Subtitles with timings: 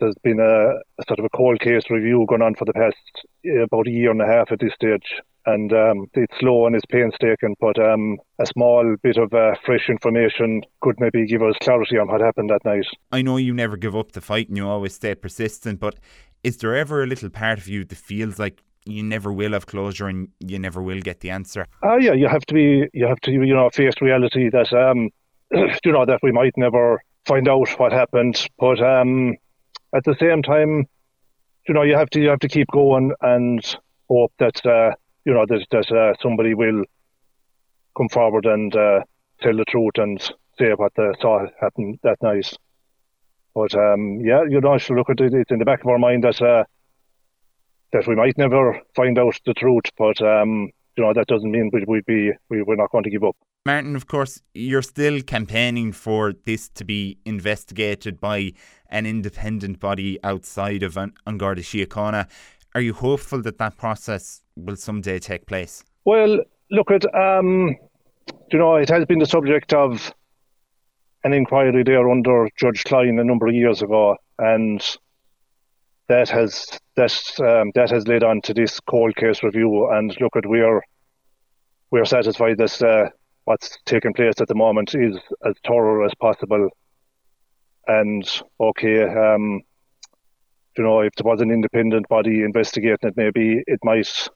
[0.00, 2.96] there's been a, a, sort of a cold case review going on for the past
[3.46, 5.20] uh, about a year and a half at this stage.
[5.46, 9.88] And um, it's slow and it's painstaking, but um, a small bit of uh, fresh
[9.88, 12.86] information could maybe give us clarity on what happened that night.
[13.12, 16.00] I know you never give up the fight and you always stay persistent, but
[16.42, 19.66] is there ever a little part of you that feels like you never will have
[19.66, 21.66] closure and you never will get the answer?
[21.84, 24.72] Ah, uh, yeah, you have to be, you have to, you know, face reality that,
[24.72, 25.10] um,
[25.84, 29.36] you know, that we might never find out what happened, but um,
[29.96, 30.86] at the same time,
[31.66, 33.76] you know, you have to you have to keep going and
[34.08, 36.84] hope that uh, you know that that uh, somebody will
[37.96, 39.00] come forward and uh,
[39.40, 40.20] tell the truth and
[40.58, 42.52] say what they saw happen that night.
[43.54, 45.32] But um, yeah, you know, should look at it.
[45.34, 46.64] It's in the back of our mind that uh,
[47.92, 51.70] that we might never find out the truth, but um, you know that doesn't mean
[51.72, 53.36] we'd, we'd be we, we're not going to give up.
[53.64, 58.52] Martin, of course, you're still campaigning for this to be investigated by
[58.90, 62.28] an independent body outside of An- An Garda Síochána.
[62.76, 65.82] Are you hopeful that that process will someday take place?
[66.04, 66.38] Well,
[66.70, 67.76] look at um,
[68.52, 70.12] you know, it has been the subject of
[71.24, 74.80] an inquiry there under Judge Klein a number of years ago, and
[76.08, 79.88] that has that um, that has led on to this cold case review.
[79.90, 80.82] And look at we are
[81.90, 83.10] we are satisfied that uh,
[83.44, 86.68] what's taking place at the moment is as thorough as possible.
[87.86, 88.28] And
[88.60, 89.62] okay, um,
[90.76, 94.28] you know, if there was an independent body investigating it, maybe it might.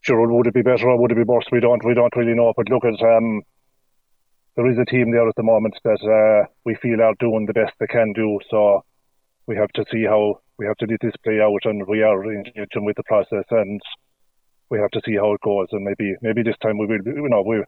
[0.00, 1.44] Sure, would it be better or would it be worse?
[1.52, 2.52] We don't, we don't really know.
[2.56, 3.40] But look at, um,
[4.56, 7.52] there is a team there at the moment that uh, we feel are doing the
[7.52, 8.40] best they can do.
[8.50, 8.84] So
[9.46, 12.24] we have to see how we have to let this play out, and we are
[12.24, 13.80] in engaging with the process and
[14.70, 17.10] we have to see how it goes, and maybe maybe this time we will, be,
[17.10, 17.62] you know, we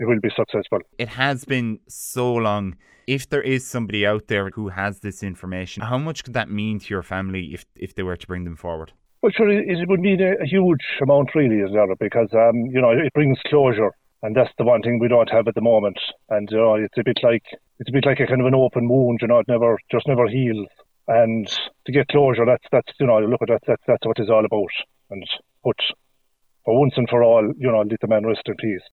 [0.00, 0.80] it will be successful.
[0.98, 2.76] It has been so long.
[3.06, 6.78] If there is somebody out there who has this information, how much could that mean
[6.80, 8.92] to your family if if they were to bring them forward?
[9.22, 11.94] Well, sure, it would mean a, huge amount, really, is there?
[11.96, 15.48] Because um, you know, it brings closure, and that's the one thing we don't have
[15.48, 15.98] at the moment.
[16.28, 17.44] And you know, it's a bit like
[17.78, 19.20] it's a bit like a kind of an open wound.
[19.22, 20.68] You know, it never just never heals.
[21.10, 21.48] And
[21.86, 24.44] to get closure, that's that's you know, look at that, that's that's what it's all
[24.44, 24.70] about.
[25.10, 25.24] And
[25.64, 25.76] put
[26.64, 28.86] for once and for all, you know, let the man rest in peace.